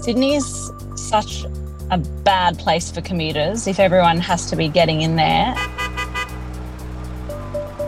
[0.00, 1.44] Sydney's such
[1.92, 5.54] a bad place for commuters if everyone has to be getting in there.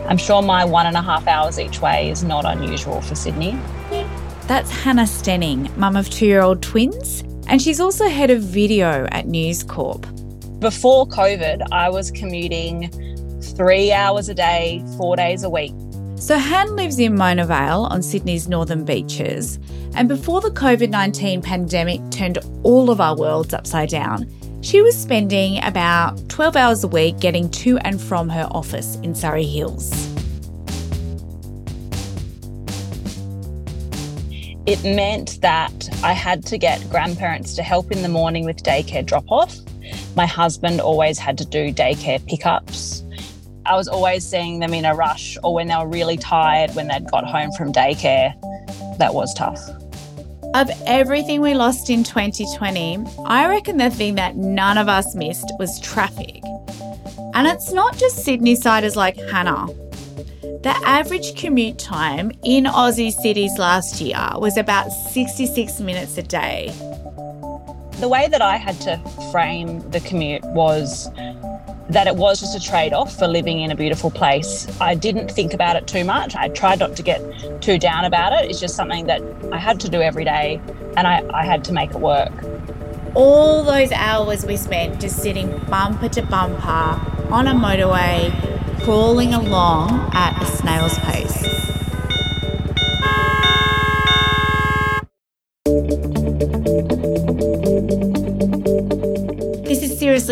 [0.07, 3.59] I'm sure my one and a half hours each way is not unusual for Sydney.
[4.47, 9.05] That's Hannah Stenning, mum of two year old twins, and she's also head of video
[9.11, 10.07] at News Corp.
[10.61, 12.89] Before COVID, I was commuting
[13.55, 15.73] three hours a day, four days a week.
[16.15, 19.59] So, Han lives in Mona Vale on Sydney's northern beaches.
[19.95, 24.95] And before the COVID 19 pandemic turned all of our worlds upside down, she was
[24.95, 29.91] spending about 12 hours a week getting to and from her office in Surry Hills.
[34.67, 39.03] It meant that I had to get grandparents to help in the morning with daycare
[39.03, 39.57] drop off.
[40.15, 43.00] My husband always had to do daycare pickups.
[43.71, 46.89] I was always seeing them in a rush or when they were really tired when
[46.89, 48.33] they'd got home from daycare.
[48.97, 49.61] That was tough.
[50.53, 55.53] Of everything we lost in 2020, I reckon the thing that none of us missed
[55.57, 56.43] was traffic.
[57.33, 59.67] And it's not just Sydney siders like Hannah.
[60.63, 66.73] The average commute time in Aussie cities last year was about 66 minutes a day.
[68.01, 68.97] The way that I had to
[69.31, 71.09] frame the commute was
[71.89, 74.67] that it was just a trade off for living in a beautiful place.
[74.79, 76.35] I didn't think about it too much.
[76.35, 78.49] I tried not to get too down about it.
[78.49, 80.61] It's just something that I had to do every day
[80.95, 82.31] and I, I had to make it work.
[83.13, 87.01] All those hours we spent just sitting bumper to bumper
[87.31, 88.31] on a motorway,
[88.83, 91.80] crawling along at a snail's pace.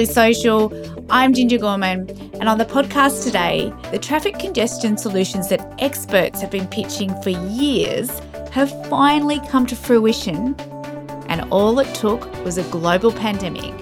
[0.05, 0.73] Social.
[1.09, 6.51] I'm Ginger Gorman, and on the podcast today, the traffic congestion solutions that experts have
[6.51, 8.19] been pitching for years
[8.51, 10.55] have finally come to fruition,
[11.27, 13.73] and all it took was a global pandemic.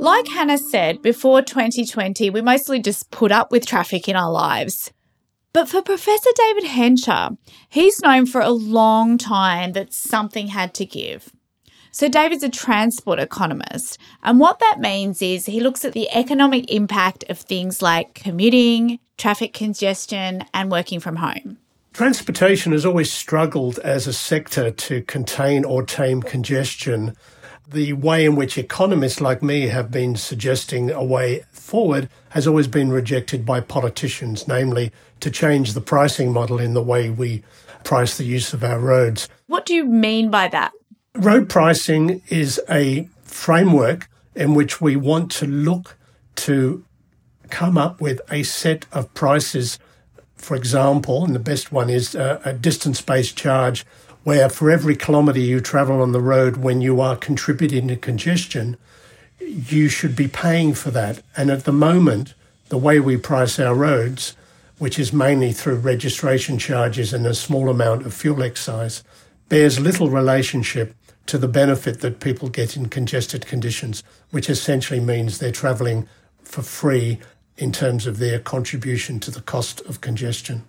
[0.00, 4.92] Like Hannah said, before 2020, we mostly just put up with traffic in our lives.
[5.56, 7.30] But for Professor David Hensher,
[7.70, 11.32] he's known for a long time that something had to give.
[11.90, 16.70] So, David's a transport economist, and what that means is he looks at the economic
[16.70, 21.56] impact of things like commuting, traffic congestion, and working from home.
[21.94, 27.16] Transportation has always struggled as a sector to contain or tame congestion.
[27.68, 32.68] The way in which economists like me have been suggesting a way forward has always
[32.68, 37.42] been rejected by politicians, namely to change the pricing model in the way we
[37.82, 39.28] price the use of our roads.
[39.46, 40.72] What do you mean by that?
[41.14, 45.96] Road pricing is a framework in which we want to look
[46.36, 46.84] to
[47.50, 49.78] come up with a set of prices.
[50.36, 53.84] For example, and the best one is uh, a, a distance based charge
[54.26, 58.76] where for every kilometre you travel on the road when you are contributing to congestion,
[59.38, 61.22] you should be paying for that.
[61.36, 62.34] And at the moment,
[62.68, 64.34] the way we price our roads,
[64.78, 69.04] which is mainly through registration charges and a small amount of fuel excise,
[69.48, 70.92] bears little relationship
[71.26, 76.08] to the benefit that people get in congested conditions, which essentially means they're travelling
[76.42, 77.20] for free
[77.58, 80.64] in terms of their contribution to the cost of congestion.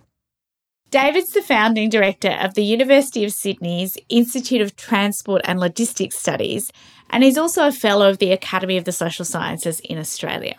[0.90, 6.72] David's the founding director of the University of Sydney's Institute of Transport and Logistics Studies,
[7.10, 10.56] and he's also a fellow of the Academy of the Social Sciences in Australia.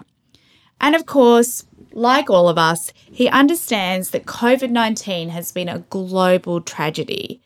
[0.79, 5.79] And of course, like all of us, he understands that COVID 19 has been a
[5.89, 7.41] global tragedy.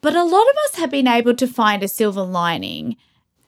[0.00, 2.96] But a lot of us have been able to find a silver lining.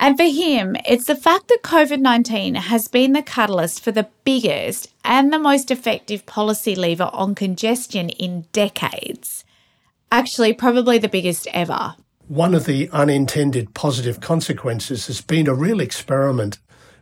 [0.00, 4.09] And for him, it's the fact that COVID 19 has been the catalyst for the
[4.25, 9.44] biggest and the most effective policy lever on congestion in decades.
[10.12, 11.96] Actually, probably the biggest ever.
[12.28, 16.58] One of the unintended positive consequences has been a real experiment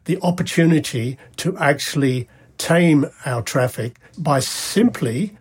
[0.06, 2.28] the opportunity to actually
[2.58, 5.36] tame our traffic by simply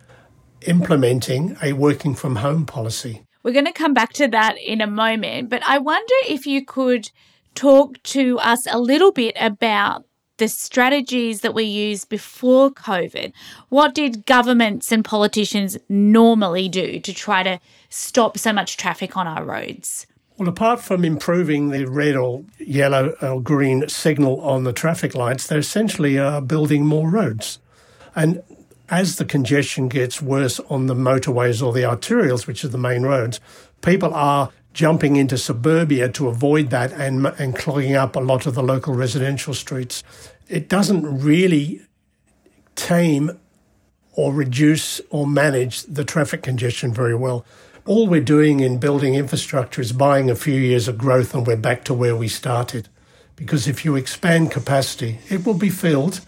[0.62, 3.22] implementing a working from home policy.
[3.42, 6.64] We're going to come back to that in a moment, but I wonder if you
[6.64, 7.10] could
[7.56, 10.04] talk to us a little bit about
[10.38, 13.32] the strategies that we used before COVID.
[13.70, 17.58] What did governments and politicians normally do to try to
[17.88, 20.06] stop so much traffic on our roads?
[20.36, 25.46] Well, apart from improving the red or yellow or green signal on the traffic lights,
[25.46, 27.58] they essentially are building more roads.
[28.14, 28.42] And
[28.90, 33.02] as the congestion gets worse on the motorways or the arterials, which are the main
[33.02, 33.40] roads,
[33.80, 38.54] people are jumping into suburbia to avoid that and, and clogging up a lot of
[38.54, 40.04] the local residential streets.
[40.48, 41.80] It doesn't really
[42.74, 43.40] tame
[44.12, 47.46] or reduce or manage the traffic congestion very well.
[47.86, 51.56] All we're doing in building infrastructure is buying a few years of growth and we're
[51.56, 52.90] back to where we started.
[53.34, 56.20] Because if you expand capacity, it will be filled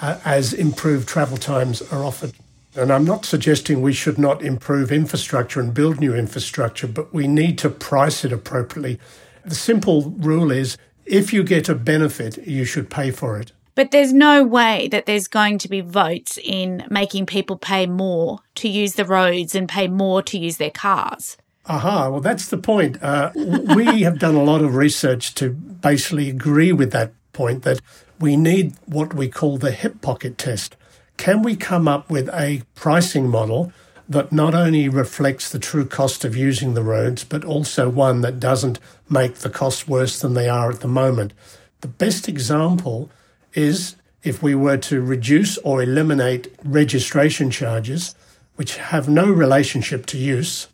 [0.00, 2.32] uh, as improved travel times are offered.
[2.74, 7.26] And I'm not suggesting we should not improve infrastructure and build new infrastructure, but we
[7.26, 8.98] need to price it appropriately.
[9.44, 13.52] The simple rule is if you get a benefit, you should pay for it.
[13.74, 18.40] But there's no way that there's going to be votes in making people pay more
[18.56, 21.36] to use the roads and pay more to use their cars.
[21.66, 23.02] Aha, well, that's the point.
[23.02, 27.80] Uh, we have done a lot of research to basically agree with that point that
[28.18, 30.76] we need what we call the hip pocket test.
[31.22, 33.72] Can we come up with a pricing model
[34.08, 38.40] that not only reflects the true cost of using the roads, but also one that
[38.40, 41.32] doesn't make the costs worse than they are at the moment?
[41.80, 43.08] The best example
[43.54, 48.16] is if we were to reduce or eliminate registration charges,
[48.56, 50.66] which have no relationship to use,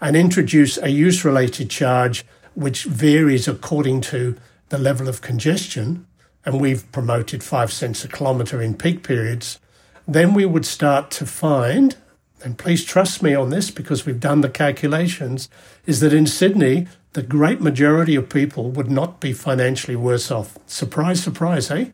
[0.00, 2.24] and introduce a use related charge
[2.54, 4.36] which varies according to
[4.68, 6.06] the level of congestion,
[6.44, 9.58] and we've promoted five cents a kilometre in peak periods,
[10.06, 11.96] then we would start to find,
[12.44, 15.48] and please trust me on this because we've done the calculations,
[15.84, 20.58] is that in Sydney, the great majority of people would not be financially worse off.
[20.66, 21.90] Surprise, surprise, eh?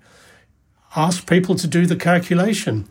[0.97, 2.87] Ask people to do the calculation.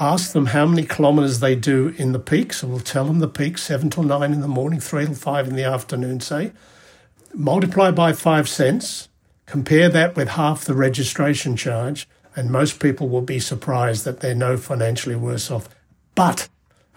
[0.00, 2.52] Ask them how many kilometres they do in the peak.
[2.52, 5.48] So we'll tell them the peak, 7 till 9 in the morning, 3 till 5
[5.48, 6.52] in the afternoon, say.
[7.32, 9.08] Multiply by 5 cents,
[9.46, 14.34] compare that with half the registration charge, and most people will be surprised that they're
[14.34, 15.68] no financially worse off.
[16.14, 16.48] But,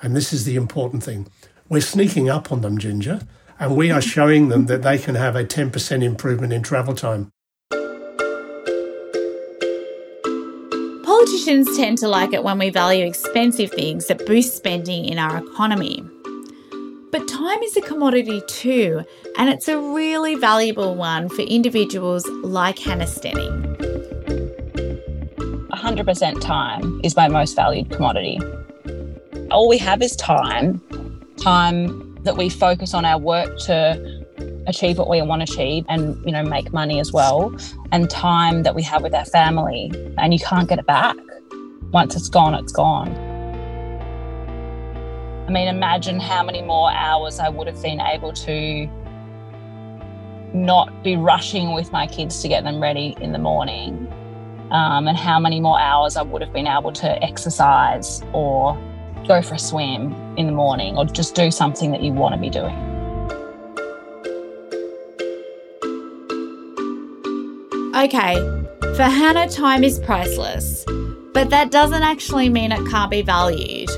[0.02, 1.28] and this is the important thing,
[1.70, 3.22] we're sneaking up on them, Ginger,
[3.60, 7.32] and we are showing them that they can have a 10% improvement in travel time.
[11.04, 15.38] Politicians tend to like it when we value expensive things that boost spending in our
[15.38, 16.04] economy.
[17.12, 19.04] But time is a commodity too,
[19.38, 23.67] and it's a really valuable one for individuals like Hannah Stenning.
[25.88, 28.38] 100% time is my most valued commodity.
[29.52, 30.82] All we have is time,
[31.38, 34.26] time that we focus on our work to
[34.68, 37.56] achieve what we want to achieve and you know make money as well
[37.94, 41.16] and time that we have with our family and you can't get it back.
[41.94, 43.08] Once it's gone it's gone.
[45.48, 48.90] I mean imagine how many more hours i would have been able to
[50.54, 54.12] not be rushing with my kids to get them ready in the morning
[54.72, 58.78] um, and how many more hours I would have been able to exercise or
[59.28, 62.42] go for a swim in the morning or just do something that you want to
[62.42, 62.76] be doing.
[67.96, 68.36] Okay,
[68.96, 70.86] for Hannah, time is priceless,
[71.34, 73.90] but that doesn't actually mean it can't be valued.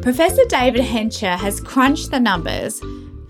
[0.00, 2.80] Professor David Hensher has crunched the numbers,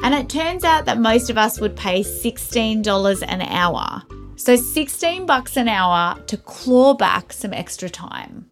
[0.03, 4.03] and it turns out that most of us would pay $16 an hour
[4.37, 8.51] so 16 bucks an hour to claw back some extra time.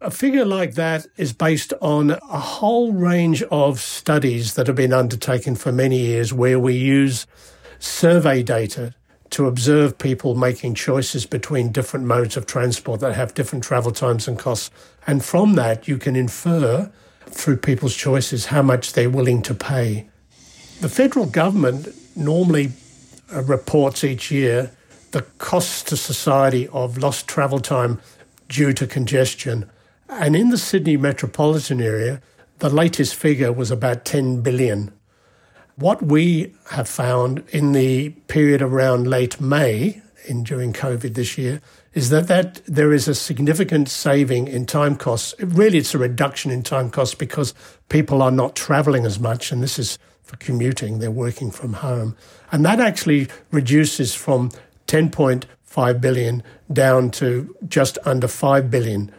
[0.00, 4.92] A figure like that is based on a whole range of studies that have been
[4.92, 7.26] undertaken for many years where we use
[7.80, 8.94] survey data
[9.30, 14.28] to observe people making choices between different modes of transport that have different travel times
[14.28, 14.70] and costs.
[15.06, 16.90] And from that, you can infer
[17.26, 20.08] through people's choices how much they're willing to pay.
[20.80, 22.72] The federal government normally
[23.34, 24.70] uh, reports each year
[25.10, 28.00] the costs to society of lost travel time
[28.48, 29.70] due to congestion.
[30.08, 32.20] And in the Sydney metropolitan area,
[32.58, 34.92] the latest figure was about 10 billion.
[35.76, 41.60] What we have found in the period around late May, in during COVID this year,
[41.94, 45.34] is that, that there is a significant saving in time costs.
[45.38, 47.54] Really, it's a reduction in time costs because
[47.88, 49.98] people are not traveling as much, and this is
[50.28, 52.14] for commuting, they're working from home.
[52.52, 54.50] And that actually reduces from
[54.88, 56.42] 10.5 billion
[56.72, 59.12] down to just under 5 billion.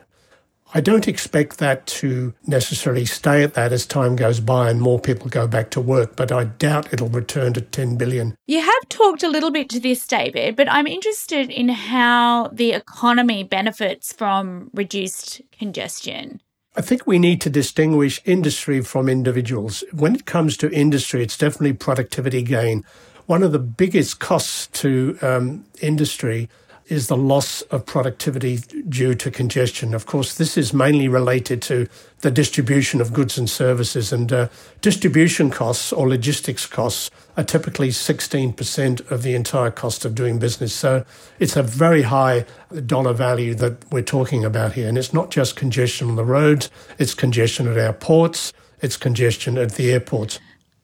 [0.71, 4.99] I don't expect that to necessarily stay at that as time goes by and more
[4.99, 8.35] people go back to work, but I doubt it'll return to 10 billion.
[8.45, 12.73] You have talked a little bit to this, David, but I'm interested in how the
[12.73, 16.39] economy benefits from reduced congestion.
[16.75, 19.83] I think we need to distinguish industry from individuals.
[19.91, 22.85] When it comes to industry, it's definitely productivity gain
[23.29, 26.50] one of the biggest costs to um, industry
[26.88, 28.57] is the loss of productivity
[28.89, 29.93] due to congestion.
[29.93, 31.88] Of course, this is mainly related to
[32.21, 34.48] the distribution of goods and services, and uh,
[34.81, 40.74] distribution costs or logistics costs are typically 16% of the entire cost of doing business.
[40.74, 41.05] So
[41.38, 42.48] it's a very high
[42.88, 44.89] dollar value that we're talking about here.
[44.89, 49.59] And it's not just congestion on the roads, it's congestion at our ports, it's congestion
[49.59, 50.39] at the airports.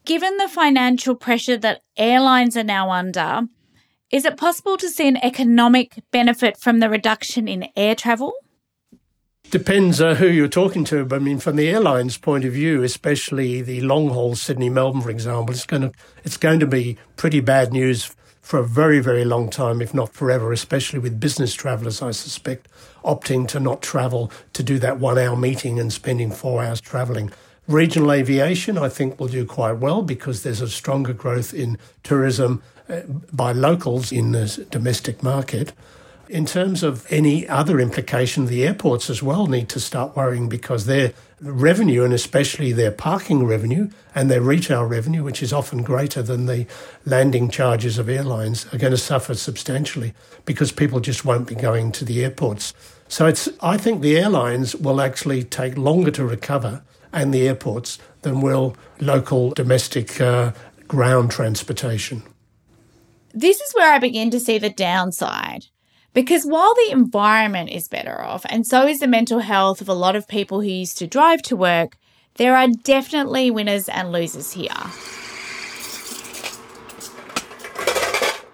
[0.06, 3.48] Given the financial pressure that airlines are now under,
[4.12, 8.32] is it possible to see an economic benefit from the reduction in air travel?
[9.50, 12.84] Depends uh, who you're talking to, but I mean, from the airlines' point of view,
[12.84, 16.96] especially the long haul Sydney Melbourne, for example, it's going to it's going to be
[17.16, 20.52] pretty bad news for a very very long time, if not forever.
[20.52, 22.68] Especially with business travellers, I suspect,
[23.04, 27.32] opting to not travel to do that one hour meeting and spending four hours travelling.
[27.68, 32.62] Regional aviation, I think, will do quite well because there's a stronger growth in tourism
[32.88, 33.00] uh,
[33.32, 35.72] by locals in the domestic market.
[36.28, 40.86] In terms of any other implication, the airports as well need to start worrying because
[40.86, 46.22] their revenue, and especially their parking revenue and their retail revenue, which is often greater
[46.22, 46.66] than the
[47.04, 51.90] landing charges of airlines, are going to suffer substantially because people just won't be going
[51.92, 52.74] to the airports.
[53.08, 56.82] So it's, I think the airlines will actually take longer to recover
[57.12, 60.52] and the airports than will local domestic uh,
[60.88, 62.22] ground transportation.
[63.32, 65.66] This is where I begin to see the downside.
[66.14, 69.92] Because while the environment is better off, and so is the mental health of a
[69.92, 71.98] lot of people who used to drive to work,
[72.36, 74.70] there are definitely winners and losers here.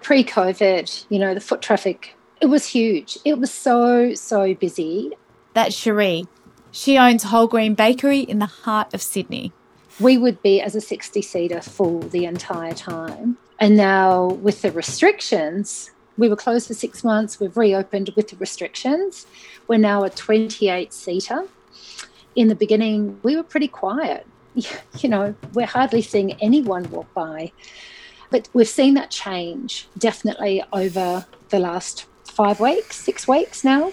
[0.01, 3.17] Pre COVID, you know, the foot traffic, it was huge.
[3.23, 5.11] It was so, so busy.
[5.53, 6.25] That's Cherie.
[6.75, 9.53] She owns Whole Green Bakery in the heart of Sydney.
[9.99, 13.37] We would be, as a 60 seater, full the entire time.
[13.59, 17.39] And now, with the restrictions, we were closed for six months.
[17.39, 19.27] We've reopened with the restrictions.
[19.67, 21.43] We're now a 28 seater.
[22.35, 24.25] In the beginning, we were pretty quiet.
[24.99, 27.51] You know, we're hardly seeing anyone walk by.
[28.31, 33.91] But we've seen that change definitely over the last five weeks, six weeks now,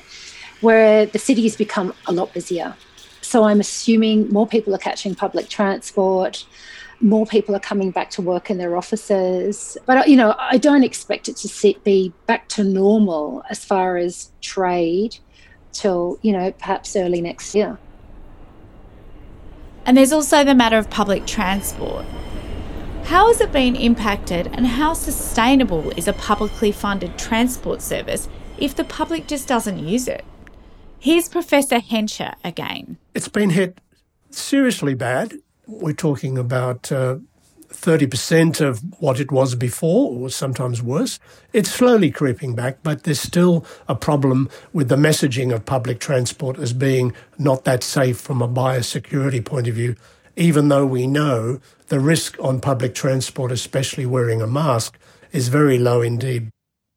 [0.61, 2.75] where the city has become a lot busier.
[3.21, 6.45] So I'm assuming more people are catching public transport
[7.01, 9.77] more people are coming back to work in their offices.
[9.87, 14.31] But, you know, I don't expect it to be back to normal as far as
[14.41, 15.19] trade
[15.73, 17.79] till, you know, perhaps early next year.
[19.87, 22.05] And there's also the matter of public transport.
[23.05, 28.77] How has it been impacted and how sustainable is a publicly funded transport service if
[28.77, 30.25] the public just doesn't use it?
[31.01, 32.99] Here's Professor Hensher again.
[33.15, 33.81] It's been hit
[34.31, 35.35] seriously bad
[35.71, 37.19] we're talking about uh,
[37.69, 41.21] 30% of what it was before, or sometimes worse.
[41.53, 46.59] It's slowly creeping back, but there's still a problem with the messaging of public transport
[46.59, 49.95] as being not that safe from a biosecurity point of view,
[50.37, 54.99] even though we know the risk on public transport, especially wearing a mask,
[55.33, 56.51] is very low indeed.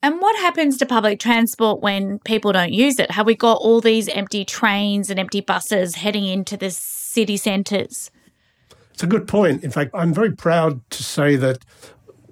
[0.03, 3.10] And what happens to public transport when people don't use it?
[3.12, 8.12] Have we got all these empty trains and empty buses heading into the city centres?
[8.91, 9.63] It's a good point.
[9.63, 11.60] In fact, I'm very proud to say that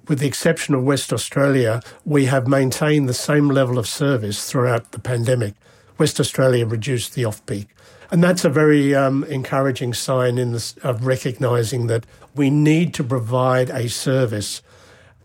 [0.06, 4.92] with the exception of West Australia, we have maintained the same level of service throughout
[4.92, 5.54] the pandemic.
[5.96, 7.68] West Australia reduced the off peak.
[8.10, 13.70] And that's a very um, encouraging sign in of recognising that we need to provide
[13.70, 14.60] a service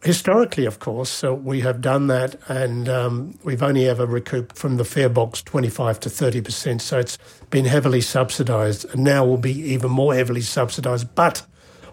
[0.03, 4.77] Historically, of course, so we have done that, and um, we've only ever recouped from
[4.77, 6.81] the fare box 25 to 30 percent.
[6.81, 7.17] So it's
[7.49, 11.15] been heavily subsidised, and now will be even more heavily subsidised.
[11.15, 11.45] But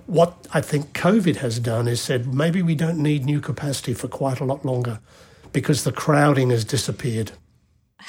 [0.06, 4.08] what I think COVID has done is said maybe we don't need new capacity for
[4.08, 5.00] quite a lot longer
[5.52, 7.32] because the crowding has disappeared.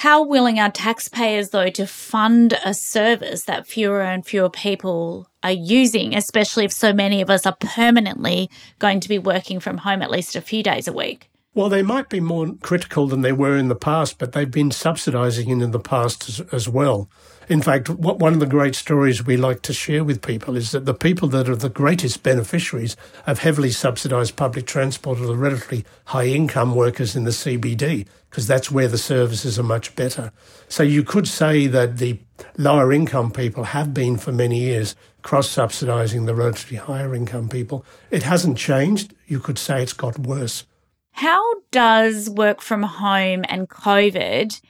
[0.00, 5.50] How willing are taxpayers, though, to fund a service that fewer and fewer people are
[5.50, 10.02] using, especially if so many of us are permanently going to be working from home
[10.02, 11.30] at least a few days a week?
[11.56, 14.68] Well, they might be more critical than they were in the past, but they've been
[14.68, 17.08] subsidising it in the past as, as well.
[17.48, 20.72] In fact, what, one of the great stories we like to share with people is
[20.72, 22.94] that the people that are the greatest beneficiaries
[23.26, 28.46] of heavily subsidised public transport are the relatively high income workers in the CBD, because
[28.46, 30.32] that's where the services are much better.
[30.68, 32.18] So you could say that the
[32.58, 37.82] lower income people have been for many years cross subsidising the relatively higher income people.
[38.10, 39.14] It hasn't changed.
[39.26, 40.66] You could say it's got worse.
[41.16, 44.60] How does work from home and COVID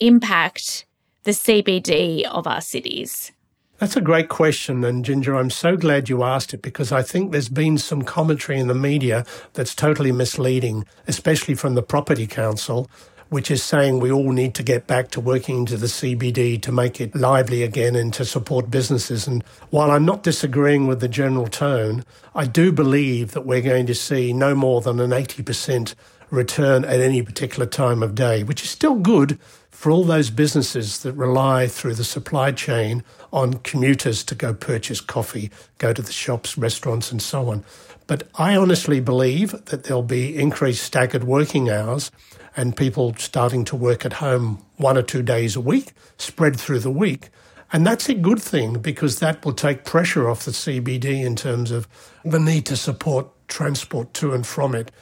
[0.00, 0.84] impact
[1.22, 3.32] the CBD of our cities?
[3.78, 4.84] That's a great question.
[4.84, 8.58] And Ginger, I'm so glad you asked it because I think there's been some commentary
[8.58, 12.90] in the media that's totally misleading, especially from the Property Council,
[13.28, 16.72] which is saying we all need to get back to working into the CBD to
[16.72, 19.26] make it lively again and to support businesses.
[19.26, 22.04] And while I'm not disagreeing with the general tone,
[22.34, 25.94] I do believe that we're going to see no more than an 80%
[26.30, 29.38] return at any particular time of day, which is still good
[29.70, 33.02] for all those businesses that rely through the supply chain
[33.32, 37.64] on commuters to go purchase coffee, go to the shops, restaurants, and so on.
[38.06, 42.10] But I honestly believe that there'll be increased staggered working hours
[42.56, 46.80] and people starting to work at home one or two days a week, spread through
[46.80, 47.30] the week.
[47.72, 51.70] And that's a good thing because that will take pressure off the CBD in terms
[51.70, 51.88] of
[52.24, 54.92] the need to support transport to and from it.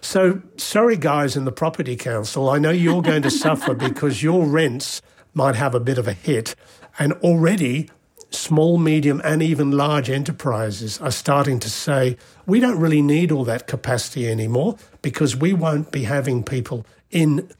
[0.00, 4.46] So, sorry, guys in the property council, I know you're going to suffer because your
[4.46, 5.02] rents
[5.34, 6.54] might have a bit of a hit.
[6.98, 7.88] And already
[8.30, 13.44] small, medium, and even large enterprises are starting to say, we don't really need all
[13.44, 17.50] that capacity anymore because we won't be having people in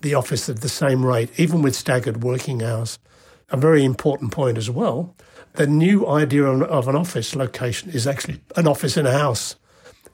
[0.00, 2.98] the office at the same rate, even with staggered working hours.
[3.50, 5.14] A very important point as well.
[5.54, 9.56] The new idea of an office location is actually an office in a house.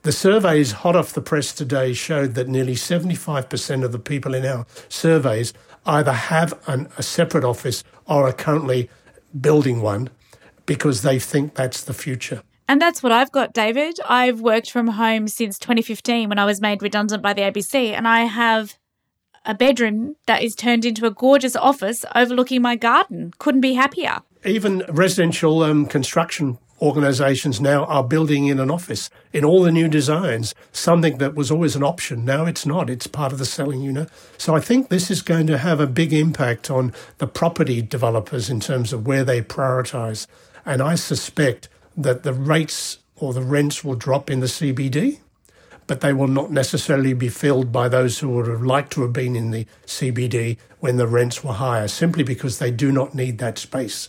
[0.02, 4.44] The surveys hot off the press today showed that nearly 75% of the people in
[4.46, 5.52] our surveys
[5.86, 8.88] either have an, a separate office or are currently
[9.38, 10.10] building one
[10.66, 12.42] because they think that's the future.
[12.68, 13.98] And that's what I've got, David.
[14.08, 18.08] I've worked from home since 2015 when I was made redundant by the ABC, and
[18.08, 18.78] I have
[19.44, 23.32] a bedroom that is turned into a gorgeous office overlooking my garden.
[23.38, 24.20] Couldn't be happier.
[24.44, 29.88] Even residential um, construction organizations now are building in an office in all the new
[29.88, 32.24] designs, something that was always an option.
[32.24, 32.90] Now it's not.
[32.90, 34.10] It's part of the selling unit.
[34.36, 38.50] So I think this is going to have a big impact on the property developers
[38.50, 40.26] in terms of where they prioritize.
[40.66, 45.20] And I suspect that the rates or the rents will drop in the CBD,
[45.86, 49.12] but they will not necessarily be filled by those who would have liked to have
[49.12, 53.38] been in the CBD when the rents were higher, simply because they do not need
[53.38, 54.08] that space.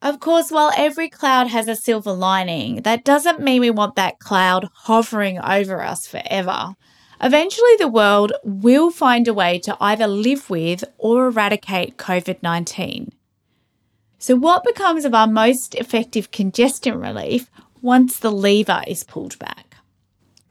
[0.00, 4.20] Of course, while every cloud has a silver lining, that doesn't mean we want that
[4.20, 6.76] cloud hovering over us forever.
[7.20, 13.12] Eventually, the world will find a way to either live with or eradicate COVID 19.
[14.20, 17.50] So, what becomes of our most effective congestion relief
[17.82, 19.67] once the lever is pulled back?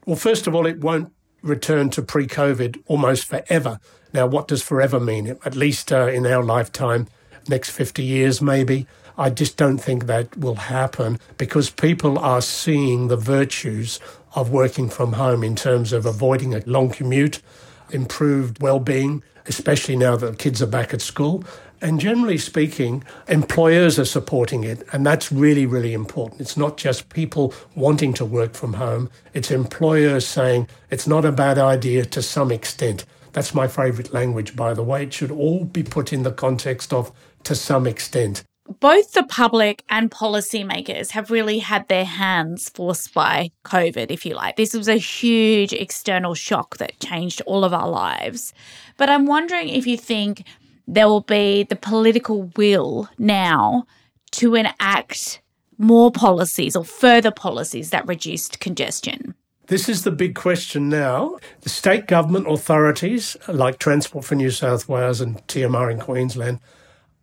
[0.08, 3.78] Well, first of all, it won't return to pre COVID almost forever.
[4.14, 5.36] Now, what does forever mean?
[5.44, 7.08] At least uh, in our lifetime,
[7.46, 8.86] next 50 years maybe.
[9.18, 14.00] I just don't think that will happen because people are seeing the virtues
[14.34, 17.42] of working from home in terms of avoiding a long commute,
[17.90, 21.44] improved well-being, especially now that kids are back at school,
[21.80, 24.82] and generally speaking, employers are supporting it.
[24.92, 26.40] And that's really, really important.
[26.40, 31.32] It's not just people wanting to work from home, it's employers saying it's not a
[31.32, 33.04] bad idea to some extent.
[33.32, 35.04] That's my favorite language, by the way.
[35.04, 37.12] It should all be put in the context of
[37.44, 38.42] to some extent.
[38.80, 44.34] Both the public and policymakers have really had their hands forced by COVID, if you
[44.34, 44.56] like.
[44.56, 48.52] This was a huge external shock that changed all of our lives.
[48.98, 50.44] But I'm wondering if you think
[50.86, 53.86] there will be the political will now
[54.32, 55.40] to enact
[55.78, 59.34] more policies or further policies that reduced congestion?
[59.68, 61.38] This is the big question now.
[61.60, 66.58] The state government authorities, like Transport for New South Wales and TMR in Queensland,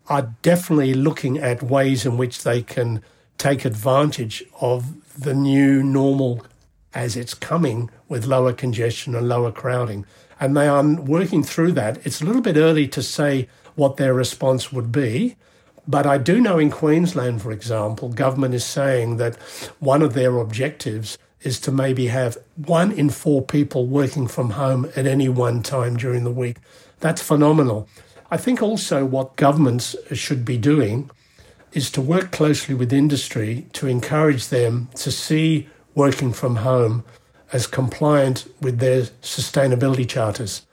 [0.08, 3.02] are definitely looking at ways in which they can
[3.38, 6.46] take advantage of the new normal
[6.94, 10.06] as it's coming with lower congestion and lower crowding
[10.40, 12.06] and they are working through that.
[12.06, 15.36] It's a little bit early to say what their response would be.
[15.88, 19.36] But I do know in Queensland, for example, government is saying that
[19.80, 24.90] one of their objectives is to maybe have one in four people working from home
[24.96, 26.58] at any one time during the week.
[27.02, 27.88] That's phenomenal.
[28.32, 31.10] I think also what governments should be doing
[31.74, 37.04] is to work closely with industry to encourage them to see working from home
[37.54, 40.66] as compliant with their sustainability charters.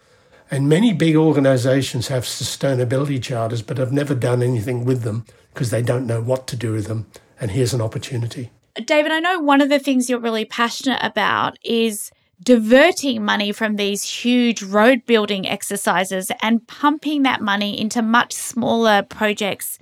[0.51, 5.71] And many big organizations have sustainability charters, but have never done anything with them because
[5.71, 7.07] they don't know what to do with them.
[7.41, 8.51] And here's an opportunity.
[8.85, 12.11] David, I know one of the things you're really passionate about is
[12.42, 19.02] diverting money from these huge road building exercises and pumping that money into much smaller
[19.02, 19.78] projects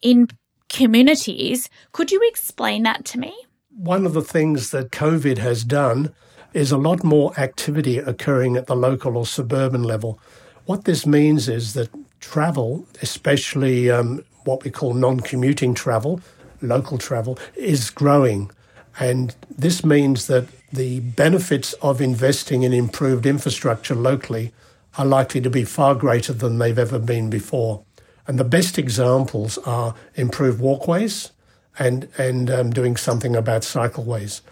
[0.00, 0.28] in
[0.68, 1.68] communities.
[1.92, 3.34] Could you explain that to me?
[3.70, 6.12] One of the things that COVID has done
[6.52, 10.20] is a lot more activity occurring at the local or suburban level.
[10.66, 11.88] What this means is that
[12.20, 16.20] travel, especially um, what we call non commuting travel,
[16.60, 18.50] local travel, is growing.
[18.98, 24.52] And this means that the benefits of investing in improved infrastructure locally
[24.98, 27.84] are likely to be far greater than they've ever been before.
[28.26, 31.32] And the best examples are improved walkways
[31.78, 34.42] and, and um, doing something about cycleways.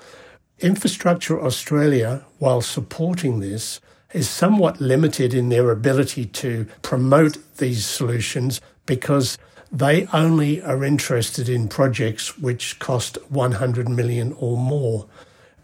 [0.59, 3.81] Infrastructure Australia, while supporting this,
[4.12, 9.38] is somewhat limited in their ability to promote these solutions because
[9.72, 15.06] they only are interested in projects which cost 100 million or more.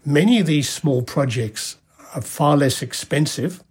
[0.05, 1.77] Many of these small projects
[2.15, 3.61] are far less expensive,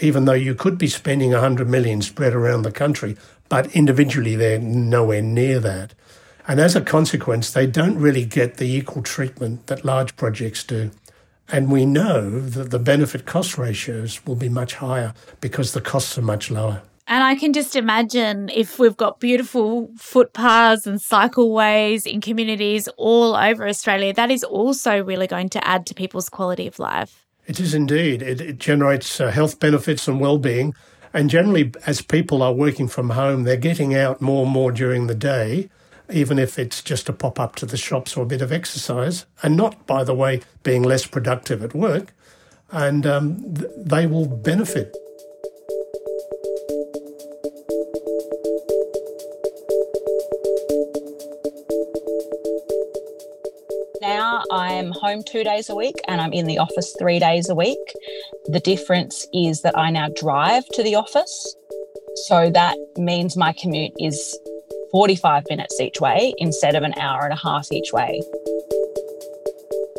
[0.00, 3.16] even though you could be spending 100 million spread around the country,
[3.48, 5.94] but individually they're nowhere near that.
[6.46, 10.90] And as a consequence, they don't really get the equal treatment that large projects do.
[11.52, 16.16] And we know that the benefit cost ratios will be much higher because the costs
[16.18, 16.82] are much lower.
[17.10, 23.34] And I can just imagine if we've got beautiful footpaths and cycleways in communities all
[23.34, 27.26] over Australia, that is also really going to add to people's quality of life.
[27.48, 28.22] It is indeed.
[28.22, 30.72] It, it generates uh, health benefits and well-being.
[31.12, 35.08] And generally, as people are working from home, they're getting out more and more during
[35.08, 35.68] the day,
[36.12, 39.26] even if it's just a pop up to the shops or a bit of exercise,
[39.42, 42.14] and not, by the way, being less productive at work.
[42.70, 44.96] And um, th- they will benefit.
[54.60, 57.78] I'm home two days a week and I'm in the office three days a week.
[58.44, 61.56] The difference is that I now drive to the office.
[62.26, 64.38] So that means my commute is
[64.92, 68.22] 45 minutes each way instead of an hour and a half each way.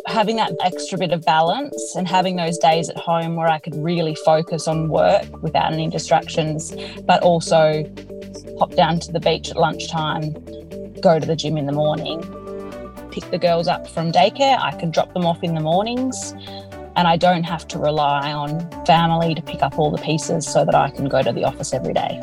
[0.05, 3.75] Having that extra bit of balance and having those days at home where I could
[3.75, 6.71] really focus on work without any distractions,
[7.05, 7.83] but also
[8.59, 10.33] pop down to the beach at lunchtime,
[11.01, 12.21] go to the gym in the morning,
[13.11, 14.57] pick the girls up from daycare.
[14.59, 16.33] I can drop them off in the mornings
[16.95, 20.65] and I don't have to rely on family to pick up all the pieces so
[20.65, 22.19] that I can go to the office every day.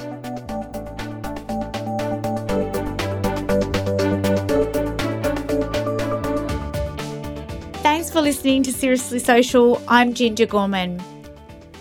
[7.83, 9.83] Thanks for listening to Seriously Social.
[9.89, 11.03] I'm Ginger Gorman.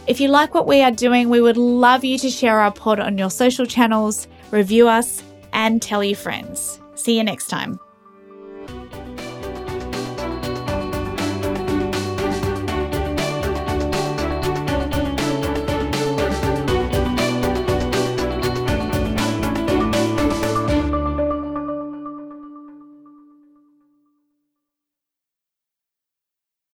[0.07, 2.99] If you like what we are doing, we would love you to share our pod
[2.99, 6.79] on your social channels, review us, and tell your friends.
[6.95, 7.79] See you next time.